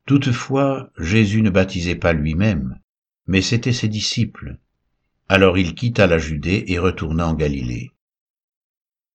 Toutefois, 0.05 0.91
Jésus 0.99 1.43
ne 1.43 1.51
baptisait 1.51 1.95
pas 1.95 2.13
lui-même, 2.13 2.81
mais 3.29 3.41
c'étaient 3.41 3.73
ses 3.73 3.87
disciples. 3.87 4.59
Alors 5.29 5.59
il 5.59 5.77
quitta 5.77 6.09
la 6.09 6.19
Judée 6.19 6.65
et 6.67 6.81
retourna 6.81 7.29
en 7.29 7.35
Galilée. 7.35 7.93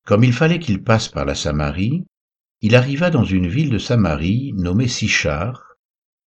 Comme 0.06 0.24
il 0.24 0.32
fallait 0.32 0.60
qu'il 0.60 0.82
passe 0.82 1.10
par 1.10 1.26
la 1.26 1.36
Samarie, 1.36 2.06
il 2.62 2.74
arriva 2.74 3.10
dans 3.10 3.26
une 3.26 3.50
ville 3.50 3.70
de 3.70 3.78
Samarie 3.78 4.54
nommée 4.54 4.88
Sichar, 4.88 5.76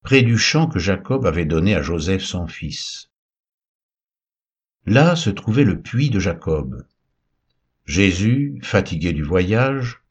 près 0.02 0.20
du 0.20 0.36
champ 0.36 0.66
que 0.66 0.78
Jacob 0.78 1.24
avait 1.24 1.46
donné 1.46 1.74
à 1.74 1.80
Joseph 1.80 2.22
son 2.22 2.46
fils. 2.46 3.08
Là 4.84 5.16
se 5.16 5.30
trouvait 5.30 5.64
le 5.64 5.80
puits 5.80 6.10
de 6.10 6.20
Jacob. 6.20 6.86
Jésus, 7.86 8.58
fatigué 8.62 9.12
du 9.12 9.22
voyage, 9.22 10.02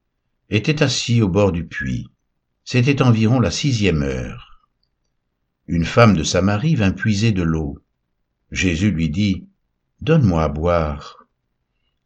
était 0.50 0.82
assis 0.82 1.22
au 1.22 1.28
bord 1.28 1.52
du 1.52 1.66
puits. 1.66 2.08
C'était 2.64 3.02
environ 3.02 3.42
la 3.42 3.52
sixième 3.52 4.02
heure. 4.02 4.64
Une 5.68 5.84
femme 5.84 6.16
de 6.16 6.24
Samarie 6.24 6.76
vint 6.76 6.92
puiser 6.92 7.34
de 7.34 7.44
l'eau. 7.44 7.80
Jésus 8.50 8.92
lui 8.92 9.10
dit, 9.10 9.48
Donne-moi 10.00 10.44
à 10.44 10.48
boire, 10.48 11.28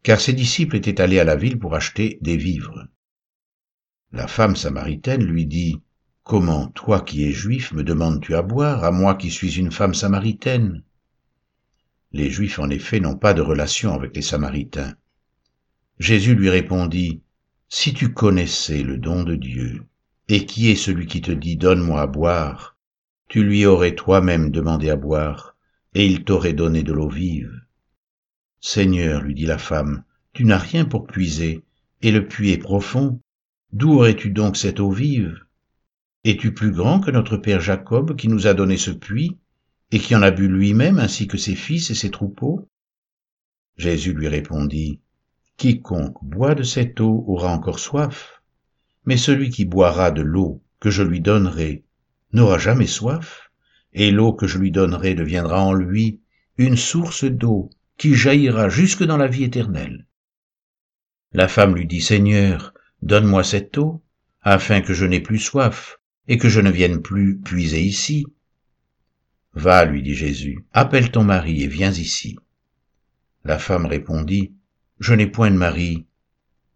car 0.02 0.20
ses 0.20 0.32
disciples 0.32 0.76
étaient 0.76 1.00
allés 1.00 1.20
à 1.20 1.24
la 1.24 1.36
ville 1.36 1.58
pour 1.58 1.76
acheter 1.76 2.18
des 2.20 2.36
vivres. 2.36 2.88
La 4.12 4.26
femme 4.26 4.56
samaritaine 4.56 5.24
lui 5.24 5.46
dit, 5.46 5.80
Comment, 6.24 6.66
toi 6.68 7.00
qui 7.00 7.24
es 7.24 7.32
juif, 7.32 7.72
me 7.72 7.84
demandes-tu 7.84 8.34
à 8.34 8.42
boire, 8.42 8.82
à 8.82 8.90
moi 8.90 9.14
qui 9.14 9.30
suis 9.30 9.58
une 9.58 9.70
femme 9.70 9.94
samaritaine? 9.94 10.82
Les 12.12 12.28
Juifs, 12.28 12.58
en 12.58 12.70
effet, 12.70 12.98
n'ont 12.98 13.16
pas 13.16 13.34
de 13.34 13.40
relation 13.40 13.94
avec 13.94 14.16
les 14.16 14.22
Samaritains. 14.22 14.96
Jésus 16.00 16.34
lui 16.34 16.48
répondit, 16.48 17.20
Si 17.68 17.92
tu 17.92 18.14
connaissais 18.14 18.82
le 18.82 18.96
don 18.96 19.22
de 19.22 19.36
Dieu, 19.36 19.84
et 20.28 20.46
qui 20.46 20.70
est 20.70 20.74
celui 20.74 21.06
qui 21.06 21.20
te 21.20 21.30
dit 21.30 21.58
Donne-moi 21.58 22.00
à 22.00 22.06
boire 22.06 22.78
Tu 23.28 23.44
lui 23.44 23.66
aurais 23.66 23.94
toi-même 23.94 24.50
demandé 24.50 24.88
à 24.88 24.96
boire, 24.96 25.56
et 25.94 26.06
il 26.06 26.24
t'aurait 26.24 26.54
donné 26.54 26.82
de 26.82 26.94
l'eau 26.94 27.10
vive. 27.10 27.52
Seigneur, 28.62 29.20
lui 29.20 29.34
dit 29.34 29.44
la 29.44 29.58
femme, 29.58 30.02
tu 30.32 30.46
n'as 30.46 30.56
rien 30.56 30.86
pour 30.86 31.06
puiser, 31.06 31.64
et 32.00 32.12
le 32.12 32.26
puits 32.26 32.52
est 32.52 32.56
profond. 32.56 33.20
D'où 33.74 33.92
aurais-tu 33.92 34.30
donc 34.30 34.56
cette 34.56 34.80
eau 34.80 34.90
vive? 34.90 35.44
Es-tu 36.24 36.54
plus 36.54 36.72
grand 36.72 37.00
que 37.00 37.10
notre 37.10 37.36
père 37.36 37.60
Jacob 37.60 38.16
qui 38.16 38.28
nous 38.28 38.46
a 38.46 38.54
donné 38.54 38.78
ce 38.78 38.90
puits 38.90 39.36
et 39.90 39.98
qui 39.98 40.16
en 40.16 40.22
a 40.22 40.30
bu 40.30 40.48
lui-même 40.48 40.98
ainsi 40.98 41.28
que 41.28 41.36
ses 41.36 41.54
fils 41.54 41.90
et 41.90 41.94
ses 41.94 42.10
troupeaux? 42.10 42.66
Jésus 43.76 44.14
lui 44.14 44.28
répondit, 44.28 45.00
Quiconque 45.60 46.16
boit 46.24 46.54
de 46.54 46.62
cette 46.62 47.02
eau 47.02 47.22
aura 47.28 47.52
encore 47.52 47.80
soif, 47.80 48.40
mais 49.04 49.18
celui 49.18 49.50
qui 49.50 49.66
boira 49.66 50.10
de 50.10 50.22
l'eau 50.22 50.62
que 50.80 50.88
je 50.88 51.02
lui 51.02 51.20
donnerai 51.20 51.84
n'aura 52.32 52.56
jamais 52.56 52.86
soif, 52.86 53.50
et 53.92 54.10
l'eau 54.10 54.32
que 54.32 54.46
je 54.46 54.56
lui 54.56 54.70
donnerai 54.70 55.14
deviendra 55.14 55.62
en 55.62 55.74
lui 55.74 56.22
une 56.56 56.78
source 56.78 57.26
d'eau 57.26 57.68
qui 57.98 58.14
jaillira 58.14 58.70
jusque 58.70 59.04
dans 59.04 59.18
la 59.18 59.26
vie 59.26 59.44
éternelle. 59.44 60.06
La 61.32 61.46
femme 61.46 61.74
lui 61.74 61.86
dit, 61.86 62.00
Seigneur, 62.00 62.72
donne-moi 63.02 63.44
cette 63.44 63.76
eau, 63.76 64.02
afin 64.40 64.80
que 64.80 64.94
je 64.94 65.04
n'ai 65.04 65.20
plus 65.20 65.40
soif, 65.40 65.98
et 66.26 66.38
que 66.38 66.48
je 66.48 66.62
ne 66.62 66.70
vienne 66.70 67.02
plus 67.02 67.38
puiser 67.38 67.82
ici. 67.82 68.24
Va, 69.52 69.84
lui 69.84 70.02
dit 70.02 70.14
Jésus, 70.14 70.64
appelle 70.72 71.10
ton 71.10 71.24
mari 71.24 71.64
et 71.64 71.68
viens 71.68 71.92
ici. 71.92 72.38
La 73.44 73.58
femme 73.58 73.84
répondit, 73.84 74.54
Je 75.00 75.14
n'ai 75.14 75.26
point 75.26 75.50
de 75.50 75.56
mari. 75.56 76.06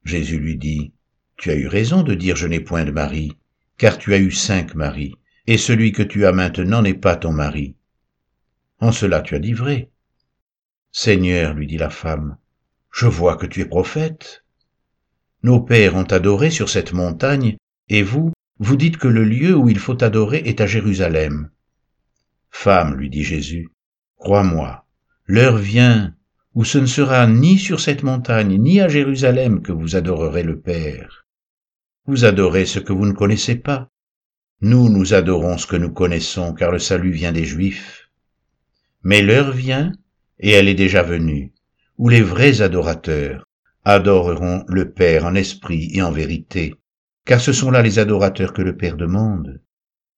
Jésus 0.05 0.39
lui 0.39 0.57
dit, 0.57 0.93
Tu 1.37 1.51
as 1.51 1.57
eu 1.57 1.67
raison 1.67 2.03
de 2.03 2.15
dire 2.15 2.37
Je 2.37 2.47
n'ai 2.47 2.61
point 2.61 2.85
de 2.85 2.91
mari, 2.91 3.37
car 3.77 3.99
tu 3.99 4.15
as 4.15 4.19
eu 4.19 4.31
cinq 4.31 4.75
maris, 4.75 5.15
et 5.47 5.59
celui 5.59 5.93
que 5.93 6.03
tu 6.03 6.25
as 6.25 6.33
maintenant 6.33 6.81
n'est 6.81 6.95
pas 6.95 7.17
ton 7.17 7.33
mari. 7.33 7.77
En 8.79 8.93
cela 8.93 9.21
tu 9.21 9.35
as 9.35 9.39
dit 9.39 9.53
vrai. 9.53 9.91
Seigneur, 10.91 11.55
lui 11.55 11.67
dit 11.67 11.77
la 11.77 11.91
femme, 11.91 12.39
je 12.91 13.07
vois 13.07 13.37
que 13.37 13.47
tu 13.47 13.61
es 13.61 13.67
prophète. 13.67 14.45
Nos 15.43 15.61
pères 15.61 15.95
ont 15.95 16.05
adoré 16.05 16.51
sur 16.51 16.71
cette 16.71 16.95
montagne, 16.95 17.57
et 17.91 18.03
vous, 18.03 18.33
vous 18.59 18.77
dites 18.77 18.97
que 18.97 19.09
le 19.09 19.25
lieu 19.25 19.55
où 19.55 19.69
il 19.69 19.79
faut 19.79 20.03
adorer 20.03 20.39
est 20.39 20.63
à 20.63 20.67
Jérusalem. 20.67 21.51
Femme, 22.51 22.95
lui 22.95 23.11
dit 23.11 23.25
Jésus, 23.25 23.69
crois-moi, 24.17 24.87
l'heure 25.27 25.59
vient 25.59 26.15
où 26.55 26.65
ce 26.65 26.79
ne 26.79 26.87
sera 26.87 27.27
ni 27.27 27.59
sur 27.59 27.81
cette 27.81 28.03
montagne, 28.05 28.57
ni 28.61 28.81
à 28.81 28.89
Jérusalem 28.89 29.61
que 29.61 29.73
vous 29.73 29.97
adorerez 29.97 30.45
le 30.45 30.61
Père. 30.61 31.27
Vous 32.07 32.25
adorez 32.25 32.65
ce 32.65 32.79
que 32.79 32.93
vous 32.93 33.07
ne 33.07 33.13
connaissez 33.13 33.57
pas. 33.57 33.89
Nous, 34.61 34.89
nous 34.89 35.15
adorons 35.15 35.59
ce 35.59 35.67
que 35.67 35.77
nous 35.77 35.93
connaissons, 35.93 36.55
car 36.55 36.71
le 36.71 36.79
salut 36.79 37.11
vient 37.11 37.33
des 37.33 37.45
Juifs. 37.45 38.09
Mais 39.03 39.21
l'heure 39.21 39.53
vient, 39.53 39.93
et 40.39 40.51
elle 40.51 40.69
est 40.69 40.75
déjà 40.75 41.03
venue, 41.03 41.53
où 41.99 42.09
les 42.09 42.23
vrais 42.23 42.63
adorateurs 42.63 43.45
adoreront 43.85 44.65
le 44.69 44.93
Père 44.93 45.25
en 45.25 45.35
esprit 45.35 45.91
et 45.93 46.03
en 46.03 46.13
vérité, 46.13 46.75
car 47.27 47.41
ce 47.41 47.53
sont 47.53 47.71
là 47.71 47.83
les 47.83 47.99
adorateurs 47.99 48.53
que 48.53 48.63
le 48.63 48.77
Père 48.77 48.97
demande. 48.97 49.61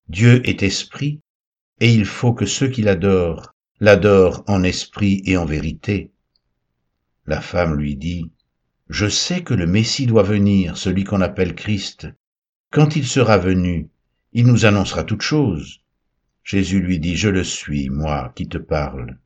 Dieu 0.07 0.47
est 0.47 0.61
esprit, 0.61 1.21
et 1.79 1.91
il 1.91 2.05
faut 2.05 2.33
que 2.33 2.45
ceux 2.45 2.69
qui 2.69 2.81
l'adorent 2.81 3.53
l'adorent 3.79 4.43
en 4.47 4.63
esprit 4.63 5.21
et 5.25 5.37
en 5.37 5.45
vérité. 5.45 6.11
La 7.29 7.41
femme 7.41 7.75
lui 7.75 7.97
dit, 7.97 8.31
Je 8.87 9.09
sais 9.09 9.43
que 9.43 9.53
le 9.53 9.67
Messie 9.67 10.07
doit 10.07 10.23
venir, 10.23 10.77
celui 10.77 11.03
qu'on 11.03 11.19
appelle 11.19 11.55
Christ. 11.55 12.07
Quand 12.71 12.95
il 12.95 13.05
sera 13.05 13.37
venu, 13.37 13.89
il 14.31 14.47
nous 14.47 14.65
annoncera 14.65 15.03
toutes 15.03 15.23
choses. 15.23 15.81
Jésus 16.45 16.79
lui 16.79 16.99
dit, 16.99 17.17
Je 17.17 17.27
le 17.27 17.43
suis, 17.43 17.89
moi 17.89 18.31
qui 18.33 18.47
te 18.47 18.57
parle. 18.57 19.19